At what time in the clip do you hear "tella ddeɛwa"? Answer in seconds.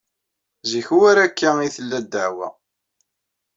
1.75-2.47